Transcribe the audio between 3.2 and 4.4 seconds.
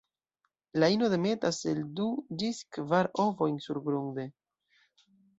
ovojn surgrunde.